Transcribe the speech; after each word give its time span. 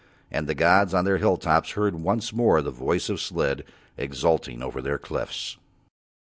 And 0.31 0.47
the 0.47 0.55
gods 0.55 0.95
on 0.95 1.05
Their 1.05 1.17
hill 1.19 1.37
tops 1.37 1.73
heard 1.73 1.93
once 1.93 2.33
more 2.33 2.63
the 2.63 2.71
voice 2.71 3.07
of 3.07 3.21
Slid 3.21 3.63
exulting 3.99 4.63
over 4.63 4.81
Their 4.81 4.97
cliffs. 4.97 5.57